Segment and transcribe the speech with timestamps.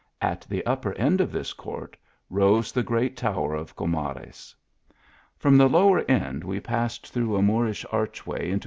[0.23, 1.95] At the upper end of this court,
[2.31, 4.55] rose the great tower of Comares.
[5.37, 8.59] From the lower end, we passed through a Moor ish arch way into